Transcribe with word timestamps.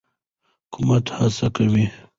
حکومت 0.65 1.05
هڅې 1.17 1.47
کوي. 1.55 1.85